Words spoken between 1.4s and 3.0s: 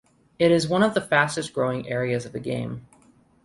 growing areas of the game.